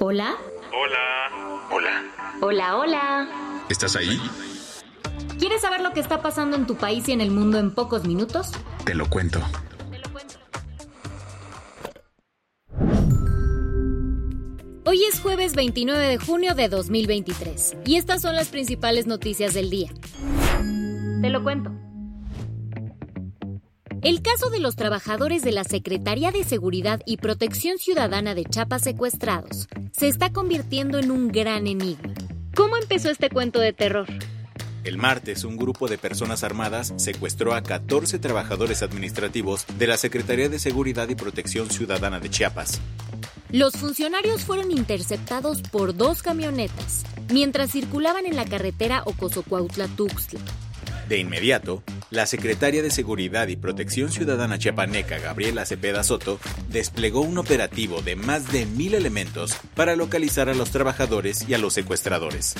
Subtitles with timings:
[0.00, 0.36] Hola.
[0.72, 1.66] Hola.
[1.72, 2.04] Hola.
[2.40, 3.64] Hola, hola.
[3.68, 4.20] ¿Estás ahí?
[5.40, 8.04] ¿Quieres saber lo que está pasando en tu país y en el mundo en pocos
[8.04, 8.52] minutos?
[8.84, 9.40] Te lo cuento.
[14.84, 19.68] Hoy es jueves 29 de junio de 2023 y estas son las principales noticias del
[19.68, 19.90] día.
[21.20, 21.72] Te lo cuento.
[24.00, 28.82] El caso de los trabajadores de la Secretaría de Seguridad y Protección Ciudadana de Chiapas
[28.82, 32.14] secuestrados se está convirtiendo en un gran enigma.
[32.54, 34.06] ¿Cómo empezó este cuento de terror?
[34.84, 40.48] El martes, un grupo de personas armadas secuestró a 14 trabajadores administrativos de la Secretaría
[40.48, 42.80] de Seguridad y Protección Ciudadana de Chiapas.
[43.50, 50.67] Los funcionarios fueron interceptados por dos camionetas mientras circulaban en la carretera Ocosocuautla-Tuxtla.
[51.08, 57.38] De inmediato, la secretaria de Seguridad y Protección Ciudadana chiapaneca, Gabriela Cepeda Soto, desplegó un
[57.38, 62.56] operativo de más de mil elementos para localizar a los trabajadores y a los secuestradores.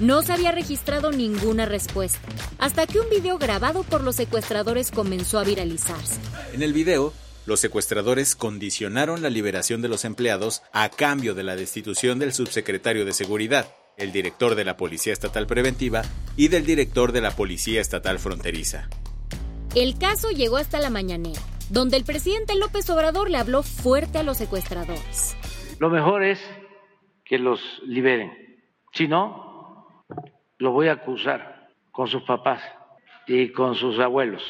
[0.00, 2.18] No se había registrado ninguna respuesta,
[2.58, 6.16] hasta que un video grabado por los secuestradores comenzó a viralizarse.
[6.54, 7.12] En el video,
[7.46, 13.04] los secuestradores condicionaron la liberación de los empleados a cambio de la destitución del subsecretario
[13.04, 16.02] de Seguridad, el director de la Policía Estatal Preventiva
[16.36, 18.88] y del director de la Policía Estatal Fronteriza.
[19.74, 24.22] El caso llegó hasta la mañanera, donde el presidente López Obrador le habló fuerte a
[24.22, 25.36] los secuestradores.
[25.78, 26.38] Lo mejor es
[27.24, 28.32] que los liberen.
[28.92, 30.04] Si no,
[30.58, 32.62] lo voy a acusar con sus papás
[33.26, 34.42] y con sus abuelos.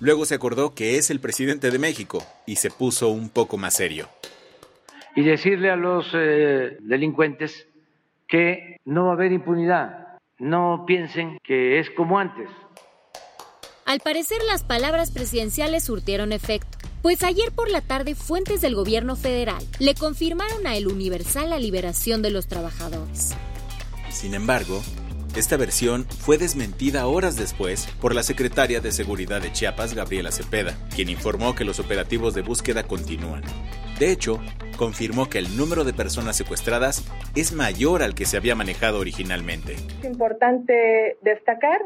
[0.00, 3.74] Luego se acordó que es el presidente de México y se puso un poco más
[3.74, 4.08] serio.
[5.14, 7.68] Y decirle a los eh, delincuentes
[8.28, 10.18] que no va a haber impunidad.
[10.38, 12.48] No piensen que es como antes.
[13.86, 19.14] Al parecer las palabras presidenciales surtieron efecto, pues ayer por la tarde fuentes del gobierno
[19.14, 23.34] federal le confirmaron a El Universal la liberación de los trabajadores.
[24.08, 24.82] Sin embargo,
[25.36, 30.78] esta versión fue desmentida horas después por la secretaria de Seguridad de Chiapas, Gabriela Cepeda,
[30.94, 33.42] quien informó que los operativos de búsqueda continúan.
[33.98, 34.40] De hecho,
[34.76, 39.74] confirmó que el número de personas secuestradas es mayor al que se había manejado originalmente.
[39.74, 41.80] Es importante destacar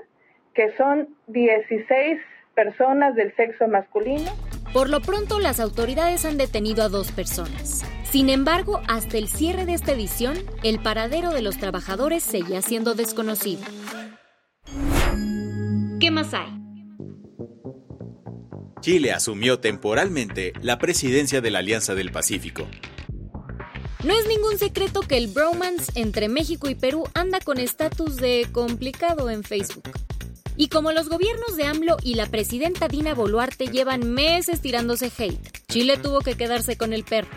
[0.54, 2.18] que son 16
[2.54, 4.32] personas del sexo masculino.
[4.72, 7.84] Por lo pronto, las autoridades han detenido a dos personas.
[8.02, 12.94] Sin embargo, hasta el cierre de esta edición, el paradero de los trabajadores seguía siendo
[12.94, 13.62] desconocido.
[16.00, 16.57] ¿Qué más hay?
[18.80, 22.66] Chile asumió temporalmente la presidencia de la Alianza del Pacífico.
[24.04, 28.46] No es ningún secreto que el bromance entre México y Perú anda con estatus de
[28.52, 29.90] complicado en Facebook.
[30.56, 35.66] Y como los gobiernos de AMLO y la presidenta Dina Boluarte llevan meses tirándose hate,
[35.68, 37.28] Chile tuvo que quedarse con el perro.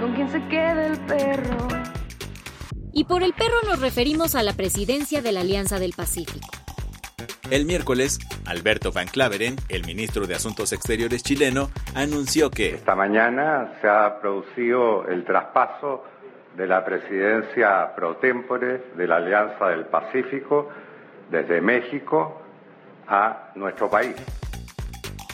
[0.00, 1.68] ¿Con quién se queda el perro?
[2.92, 6.48] Y por el perro nos referimos a la presidencia de la Alianza del Pacífico.
[7.50, 13.72] El miércoles, Alberto Van Claveren, el ministro de Asuntos Exteriores chileno, anunció que esta mañana
[13.80, 16.04] se ha producido el traspaso
[16.54, 20.68] de la presidencia pro tempore de la Alianza del Pacífico
[21.30, 22.42] desde México
[23.06, 24.14] a nuestro país.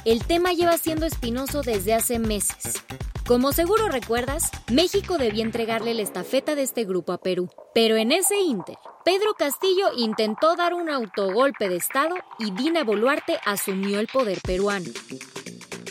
[0.04, 2.84] El tema lleva siendo espinoso desde hace meses.
[3.26, 7.50] Como seguro recuerdas, México debía entregarle la estafeta de este grupo a Perú.
[7.74, 13.38] Pero en ese inter, Pedro Castillo intentó dar un autogolpe de Estado y Dina Boluarte
[13.44, 14.88] asumió el poder peruano.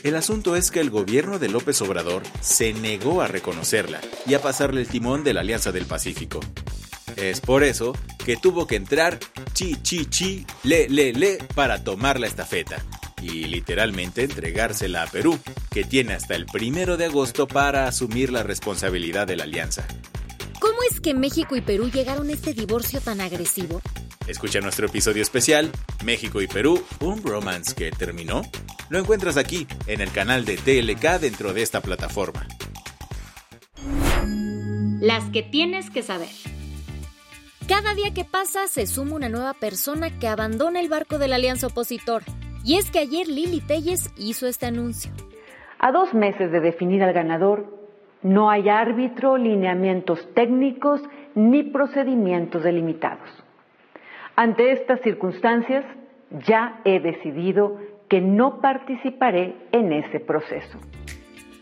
[0.02, 4.42] El asunto es que el gobierno de López Obrador se negó a reconocerla y a
[4.42, 6.40] pasarle el timón de la Alianza del Pacífico.
[7.16, 7.94] Es por eso
[8.26, 9.20] que tuvo que entrar
[9.54, 12.84] chi chi chi le le le para tomar la estafeta
[13.22, 15.40] y literalmente entregársela a Perú,
[15.72, 19.88] que tiene hasta el primero de agosto para asumir la responsabilidad de la alianza.
[20.74, 23.80] ¿Cómo es que México y Perú llegaron a este divorcio tan agresivo?
[24.28, 25.70] Escucha nuestro episodio especial,
[26.04, 28.42] México y Perú, un romance que terminó.
[28.90, 32.48] Lo encuentras aquí, en el canal de TLK dentro de esta plataforma.
[35.00, 36.30] Las que tienes que saber.
[37.68, 41.36] Cada día que pasa se suma una nueva persona que abandona el barco de la
[41.36, 42.26] alianza opositora.
[42.66, 45.12] Y es que ayer Lili Telles hizo este anuncio.
[45.78, 47.83] A dos meses de definir al ganador,
[48.24, 51.02] no hay árbitro, lineamientos técnicos
[51.36, 53.30] ni procedimientos delimitados.
[54.36, 55.86] Ante estas circunstancias,
[56.48, 57.78] ya he decidido
[58.10, 60.80] que no participaré en ese proceso.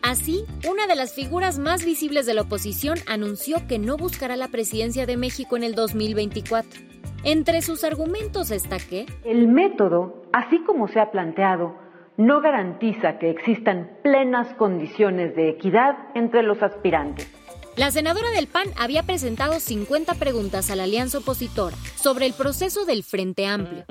[0.02, 4.48] Así, una de las figuras más visibles de la oposición anunció que no buscará la
[4.48, 6.80] presidencia de México en el 2024.
[7.24, 11.76] Entre sus argumentos está que el método, así como se ha planteado,
[12.16, 17.30] no garantiza que existan plenas condiciones de equidad entre los aspirantes.
[17.76, 22.84] La senadora del PAN había presentado 50 preguntas a la alianza opositora sobre el proceso
[22.84, 23.84] del Frente Amplio.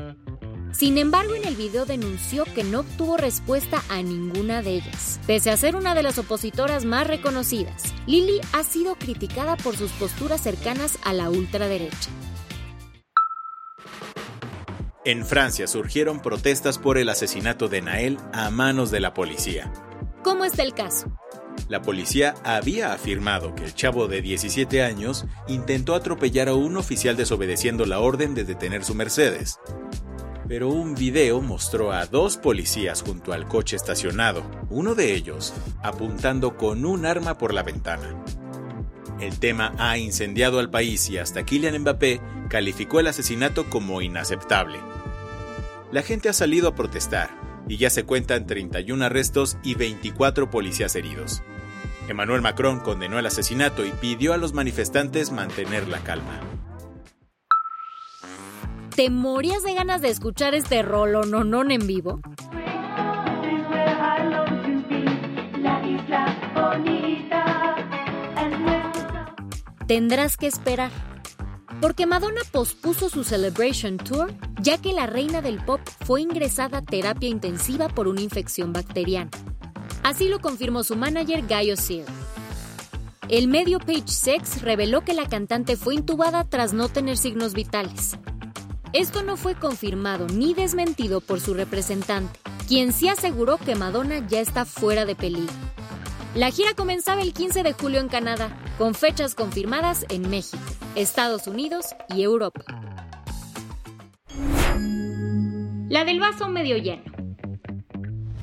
[0.71, 5.19] Sin embargo, en el video denunció que no obtuvo respuesta a ninguna de ellas.
[5.27, 9.91] Pese a ser una de las opositoras más reconocidas, Lili ha sido criticada por sus
[9.93, 12.09] posturas cercanas a la ultraderecha.
[15.03, 19.71] En Francia surgieron protestas por el asesinato de Nael a manos de la policía.
[20.23, 21.11] ¿Cómo está el caso?
[21.67, 27.17] La policía había afirmado que el chavo de 17 años intentó atropellar a un oficial
[27.17, 29.59] desobedeciendo la orden de detener su Mercedes
[30.51, 36.57] pero un video mostró a dos policías junto al coche estacionado, uno de ellos apuntando
[36.57, 38.21] con un arma por la ventana.
[39.21, 42.19] El tema ha incendiado al país y hasta Kylian Mbappé
[42.49, 44.79] calificó el asesinato como inaceptable.
[45.91, 47.29] La gente ha salido a protestar
[47.67, 51.43] y ya se cuentan 31 arrestos y 24 policías heridos.
[52.07, 56.39] Emmanuel Macron condenó el asesinato y pidió a los manifestantes mantener la calma.
[58.95, 62.21] ¿Te morías de ganas de escuchar este rolo nonón en vivo?
[69.87, 70.91] Tendrás que esperar,
[71.81, 76.81] porque Madonna pospuso su Celebration Tour ya que la reina del pop fue ingresada a
[76.81, 79.31] terapia intensiva por una infección bacteriana.
[80.03, 82.07] Así lo confirmó su manager Guy Sear.
[83.27, 88.17] El medio Page Sex reveló que la cantante fue intubada tras no tener signos vitales.
[88.93, 94.41] Esto no fue confirmado ni desmentido por su representante, quien sí aseguró que Madonna ya
[94.41, 95.53] está fuera de peligro.
[96.35, 100.63] La gira comenzaba el 15 de julio en Canadá, con fechas confirmadas en México,
[100.95, 102.80] Estados Unidos y Europa.
[105.91, 107.03] La del vaso medio lleno.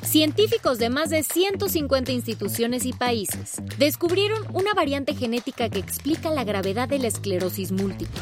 [0.03, 6.45] Científicos de más de 150 instituciones y países descubrieron una variante genética que explica la
[6.45, 8.21] gravedad de la esclerosis múltiple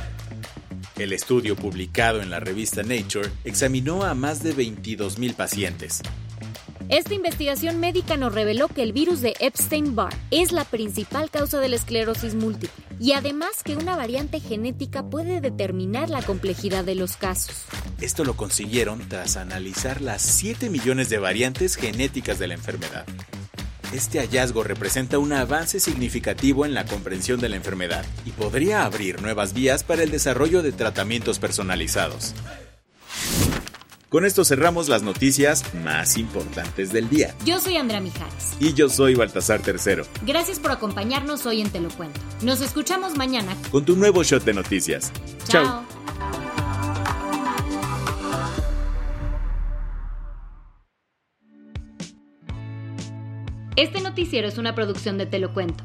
[0.99, 6.01] el estudio publicado en la revista Nature examinó a más de 22.000 pacientes.
[6.89, 11.69] Esta investigación médica nos reveló que el virus de Epstein-Barr es la principal causa de
[11.69, 17.17] la esclerosis múltiple y además que una variante genética puede determinar la complejidad de los
[17.17, 17.57] casos.
[18.01, 23.07] Esto lo consiguieron tras analizar las 7 millones de variantes genéticas de la enfermedad.
[23.93, 29.23] Este hallazgo representa un avance significativo en la comprensión de la enfermedad y podría abrir
[29.23, 32.35] nuevas vías para el desarrollo de tratamientos personalizados.
[34.09, 37.35] Con esto cerramos las noticias más importantes del día.
[37.45, 38.53] Yo soy Andrea Mijares.
[38.61, 40.05] Y yo soy Baltasar Tercero.
[40.25, 42.21] Gracias por acompañarnos hoy en Te lo Cuento.
[42.41, 45.11] Nos escuchamos mañana con tu nuevo shot de noticias.
[45.49, 45.83] Chao.
[53.75, 55.85] Este noticiero es una producción de Te lo cuento.